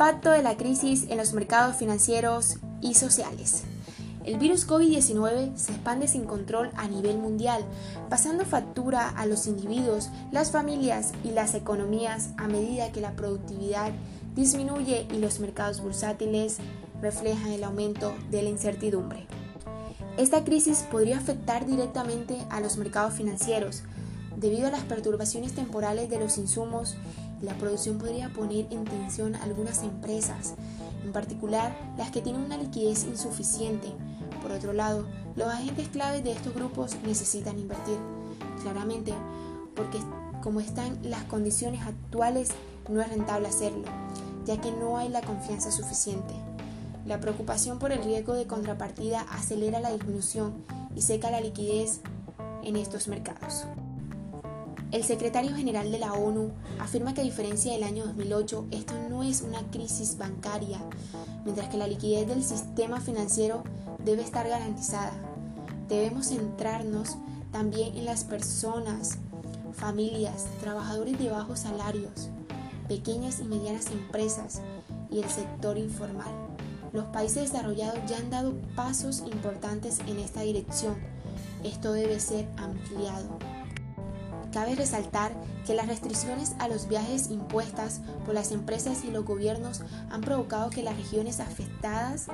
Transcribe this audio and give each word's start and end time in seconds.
Impacto 0.00 0.30
de 0.30 0.42
la 0.42 0.56
crisis 0.56 1.04
en 1.10 1.18
los 1.18 1.34
mercados 1.34 1.76
financieros 1.76 2.56
y 2.80 2.94
sociales. 2.94 3.64
El 4.24 4.38
virus 4.38 4.66
COVID-19 4.66 5.54
se 5.56 5.72
expande 5.72 6.08
sin 6.08 6.24
control 6.24 6.70
a 6.74 6.88
nivel 6.88 7.18
mundial, 7.18 7.62
pasando 8.08 8.46
factura 8.46 9.10
a 9.10 9.26
los 9.26 9.46
individuos, 9.46 10.08
las 10.32 10.52
familias 10.52 11.12
y 11.22 11.32
las 11.32 11.54
economías 11.54 12.30
a 12.38 12.48
medida 12.48 12.92
que 12.92 13.02
la 13.02 13.12
productividad 13.12 13.92
disminuye 14.34 15.06
y 15.12 15.18
los 15.18 15.38
mercados 15.38 15.82
bursátiles 15.82 16.56
reflejan 17.02 17.52
el 17.52 17.62
aumento 17.62 18.14
de 18.30 18.40
la 18.40 18.48
incertidumbre. 18.48 19.26
Esta 20.16 20.44
crisis 20.44 20.86
podría 20.90 21.18
afectar 21.18 21.66
directamente 21.66 22.38
a 22.48 22.60
los 22.60 22.78
mercados 22.78 23.12
financieros, 23.12 23.82
debido 24.38 24.68
a 24.68 24.70
las 24.70 24.84
perturbaciones 24.84 25.52
temporales 25.52 26.08
de 26.08 26.20
los 26.20 26.38
insumos 26.38 26.96
la 27.42 27.54
producción 27.54 27.98
podría 27.98 28.28
poner 28.30 28.66
en 28.70 28.84
tensión 28.84 29.34
algunas 29.34 29.82
empresas, 29.82 30.54
en 31.04 31.12
particular 31.12 31.74
las 31.96 32.10
que 32.10 32.20
tienen 32.20 32.42
una 32.42 32.56
liquidez 32.56 33.04
insuficiente. 33.04 33.88
Por 34.42 34.52
otro 34.52 34.72
lado, 34.72 35.06
los 35.36 35.48
agentes 35.48 35.88
claves 35.88 36.22
de 36.24 36.32
estos 36.32 36.54
grupos 36.54 36.96
necesitan 37.04 37.58
invertir, 37.58 37.96
claramente, 38.62 39.12
porque 39.74 39.98
como 40.42 40.60
están 40.60 40.98
las 41.02 41.24
condiciones 41.24 41.82
actuales, 41.82 42.50
no 42.88 43.00
es 43.00 43.08
rentable 43.08 43.48
hacerlo, 43.48 43.84
ya 44.44 44.60
que 44.60 44.72
no 44.72 44.98
hay 44.98 45.08
la 45.08 45.20
confianza 45.20 45.70
suficiente. 45.70 46.34
La 47.06 47.20
preocupación 47.20 47.78
por 47.78 47.92
el 47.92 48.02
riesgo 48.04 48.34
de 48.34 48.46
contrapartida 48.46 49.22
acelera 49.30 49.80
la 49.80 49.92
disminución 49.92 50.64
y 50.94 51.02
seca 51.02 51.30
la 51.30 51.40
liquidez 51.40 52.00
en 52.62 52.76
estos 52.76 53.08
mercados. 53.08 53.64
El 54.92 55.04
secretario 55.04 55.54
general 55.54 55.92
de 55.92 56.00
la 56.00 56.14
ONU 56.14 56.50
afirma 56.80 57.14
que 57.14 57.20
a 57.20 57.24
diferencia 57.24 57.72
del 57.72 57.84
año 57.84 58.06
2008, 58.06 58.66
esto 58.72 58.94
no 59.08 59.22
es 59.22 59.40
una 59.40 59.60
crisis 59.70 60.18
bancaria, 60.18 60.80
mientras 61.44 61.68
que 61.68 61.76
la 61.76 61.86
liquidez 61.86 62.26
del 62.26 62.42
sistema 62.42 63.00
financiero 63.00 63.62
debe 64.04 64.22
estar 64.22 64.48
garantizada. 64.48 65.12
Debemos 65.88 66.26
centrarnos 66.26 67.16
también 67.52 67.96
en 67.96 68.04
las 68.04 68.24
personas, 68.24 69.18
familias, 69.74 70.46
trabajadores 70.60 71.16
de 71.20 71.30
bajos 71.30 71.60
salarios, 71.60 72.28
pequeñas 72.88 73.38
y 73.38 73.44
medianas 73.44 73.86
empresas 73.92 74.60
y 75.08 75.20
el 75.20 75.30
sector 75.30 75.78
informal. 75.78 76.34
Los 76.92 77.04
países 77.06 77.52
desarrollados 77.52 78.00
ya 78.08 78.16
han 78.16 78.30
dado 78.30 78.54
pasos 78.74 79.20
importantes 79.20 80.00
en 80.08 80.18
esta 80.18 80.40
dirección. 80.40 80.96
Esto 81.62 81.92
debe 81.92 82.18
ser 82.18 82.48
ampliado. 82.56 83.38
Cabe 84.52 84.74
resaltar 84.74 85.32
que 85.64 85.74
las 85.74 85.86
restricciones 85.86 86.56
a 86.58 86.66
los 86.66 86.88
viajes 86.88 87.30
impuestas 87.30 88.00
por 88.24 88.34
las 88.34 88.50
empresas 88.50 89.04
y 89.04 89.10
los 89.10 89.24
gobiernos 89.24 89.82
han 90.10 90.22
provocado 90.22 90.70
que 90.70 90.82
las 90.82 90.96
regiones 90.96 91.38
afectadas 91.38 92.26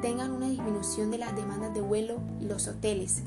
tengan 0.00 0.32
una 0.32 0.48
disminución 0.48 1.10
de 1.10 1.18
las 1.18 1.36
demandas 1.36 1.74
de 1.74 1.82
vuelo 1.82 2.18
y 2.40 2.46
los 2.46 2.66
hoteles, 2.66 3.22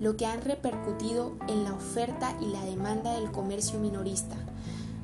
lo 0.00 0.16
que 0.16 0.26
han 0.26 0.42
repercutido 0.42 1.36
en 1.48 1.64
la 1.64 1.72
oferta 1.72 2.36
y 2.40 2.46
la 2.46 2.64
demanda 2.64 3.14
del 3.14 3.30
comercio 3.30 3.78
minorista. 3.78 4.36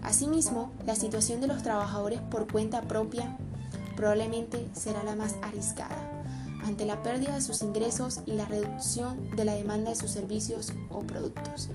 Asimismo, 0.03 0.70
la 0.87 0.97
situación 0.97 1.41
de 1.41 1.47
los 1.47 1.62
trabajadores 1.62 2.20
por 2.20 2.50
cuenta 2.50 2.83
propia 2.83 3.39
probablemente 3.97 4.69
será 4.75 5.03
la 5.03 5.17
más 5.17 5.37
arriesgada 5.41 6.13
ante 6.64 6.86
la 6.86 7.02
pérdida 7.02 7.34
de 7.34 7.40
sus 7.40 7.62
ingresos 7.62 8.20
y 8.26 8.32
la 8.32 8.46
reducción 8.46 9.30
de 9.36 9.44
la 9.44 9.54
demanda 9.54 9.90
de 9.90 9.96
sus 9.96 10.10
servicios 10.10 10.72
o 10.90 11.00
productos. 11.00 11.68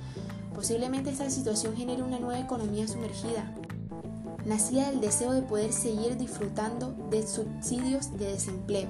Posiblemente 0.56 1.10
esta 1.10 1.30
situación 1.30 1.76
genere 1.76 2.04
una 2.04 2.20
nueva 2.20 2.40
economía 2.40 2.88
sumergida, 2.88 3.54
nacida 4.46 4.90
del 4.90 5.00
deseo 5.00 5.32
de 5.32 5.42
poder 5.42 5.72
seguir 5.72 6.18
disfrutando 6.18 6.96
de 7.10 7.26
subsidios 7.26 8.18
de 8.18 8.34
desempleo. 8.34 8.90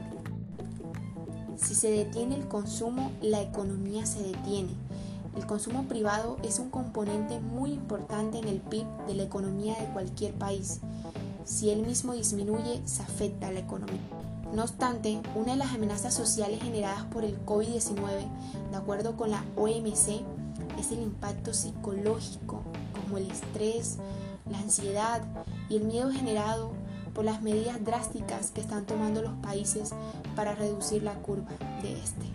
Si 1.58 1.76
se 1.76 1.92
detiene 1.92 2.36
el 2.36 2.48
consumo, 2.48 3.12
la 3.22 3.42
economía 3.42 4.06
se 4.06 4.24
detiene. 4.24 4.72
El 5.36 5.46
consumo 5.46 5.84
privado 5.84 6.38
es 6.44 6.60
un 6.60 6.70
componente 6.70 7.40
muy 7.40 7.74
importante 7.74 8.40
en 8.40 8.48
el 8.48 8.62
PIB 8.62 8.88
de 9.08 9.16
la 9.16 9.24
economía 9.24 9.76
de 9.80 9.92
cualquier 9.94 10.34
país. 10.34 10.80
Si 11.44 11.70
él 11.70 11.86
mismo 11.86 12.14
disminuye, 12.14 12.82
se 12.86 13.04
afecta 13.04 13.48
a 13.48 13.52
la 13.52 13.60
economía. 13.60 14.19
No 14.54 14.64
obstante, 14.64 15.22
una 15.36 15.52
de 15.52 15.58
las 15.58 15.74
amenazas 15.74 16.14
sociales 16.14 16.62
generadas 16.64 17.04
por 17.06 17.24
el 17.24 17.40
COVID-19, 17.46 18.28
de 18.72 18.78
acuerdo 18.78 19.16
con 19.16 19.30
la 19.30 19.44
OMC, 19.56 20.24
es 20.80 20.92
el 20.92 21.04
impacto 21.04 21.54
psicológico, 21.54 22.64
como 23.00 23.18
el 23.18 23.30
estrés, 23.30 23.98
la 24.50 24.58
ansiedad 24.58 25.22
y 25.70 25.78
el 25.78 25.84
miedo 25.84 26.10
generado 26.10 26.72
por 27.14 27.26
las 27.26 27.44
medidas 27.44 27.84
drásticas 27.84 28.50
que 28.50 28.62
están 28.62 28.86
tomando 28.86 29.22
los 29.22 29.34
países 29.34 29.92
para 30.36 30.56
reducir 30.56 31.04
la 31.04 31.14
curva 31.14 31.52
de 31.84 31.94
este. 31.94 32.26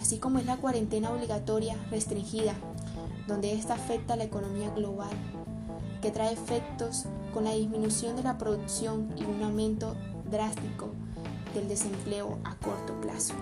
Así 0.00 0.18
como 0.18 0.38
es 0.38 0.46
la 0.46 0.56
cuarentena 0.56 1.10
obligatoria 1.10 1.76
restringida, 1.90 2.54
donde 3.26 3.52
esta 3.52 3.74
afecta 3.74 4.14
a 4.14 4.16
la 4.16 4.24
economía 4.24 4.70
global, 4.70 5.10
que 6.00 6.12
trae 6.12 6.32
efectos 6.32 7.06
con 7.34 7.42
la 7.42 7.54
disminución 7.54 8.14
de 8.14 8.22
la 8.22 8.38
producción 8.38 9.12
y 9.16 9.24
un 9.24 9.42
aumento 9.42 9.96
drástico 10.30 10.90
del 11.54 11.68
desempleo 11.68 12.38
a 12.44 12.54
corto 12.56 13.00
plazo. 13.00 13.34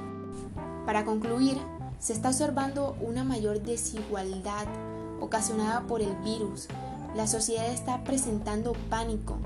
Para 0.84 1.04
concluir, 1.04 1.58
se 1.98 2.12
está 2.12 2.28
observando 2.28 2.96
una 3.00 3.24
mayor 3.24 3.62
desigualdad 3.62 4.66
ocasionada 5.20 5.82
por 5.86 6.02
el 6.02 6.14
virus. 6.16 6.68
La 7.14 7.26
sociedad 7.26 7.66
está 7.66 8.04
presentando 8.04 8.74
pánico, 8.90 9.38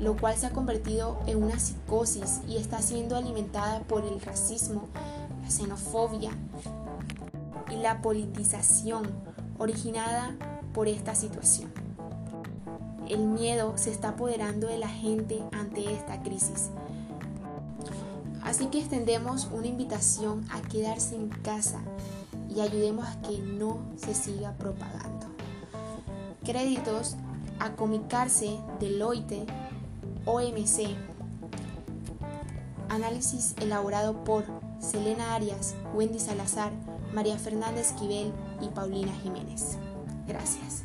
lo 0.00 0.16
cual 0.16 0.36
se 0.36 0.46
ha 0.46 0.50
convertido 0.50 1.18
en 1.26 1.42
una 1.42 1.58
psicosis 1.58 2.40
y 2.48 2.56
está 2.56 2.82
siendo 2.82 3.16
alimentada 3.16 3.80
por 3.80 4.04
el 4.04 4.20
racismo, 4.20 4.88
la 5.42 5.50
xenofobia 5.50 6.32
y 7.70 7.76
la 7.76 8.02
politización 8.02 9.08
originada 9.58 10.34
por 10.74 10.88
esta 10.88 11.14
situación. 11.14 11.72
El 13.08 13.20
miedo 13.20 13.74
se 13.76 13.90
está 13.90 14.10
apoderando 14.10 14.66
de 14.66 14.78
la 14.78 14.88
gente 14.88 15.42
ante 15.52 15.92
esta 15.92 16.22
crisis. 16.22 16.70
Así 18.42 18.66
que 18.66 18.80
extendemos 18.80 19.48
una 19.52 19.66
invitación 19.66 20.44
a 20.50 20.60
quedarse 20.62 21.14
en 21.14 21.28
casa 21.28 21.80
y 22.48 22.60
ayudemos 22.60 23.06
a 23.06 23.20
que 23.22 23.38
no 23.38 23.78
se 23.96 24.14
siga 24.14 24.52
propagando. 24.52 25.26
Créditos 26.44 27.16
a 27.60 27.72
Comicarse, 27.76 28.58
Deloitte, 28.80 29.46
OMC. 30.26 30.96
Análisis 32.88 33.54
elaborado 33.60 34.22
por 34.24 34.44
Selena 34.80 35.34
Arias, 35.34 35.74
Wendy 35.94 36.18
Salazar, 36.18 36.72
María 37.14 37.38
Fernanda 37.38 37.80
Esquivel 37.80 38.32
y 38.60 38.68
Paulina 38.68 39.12
Jiménez. 39.22 39.78
Gracias. 40.26 40.84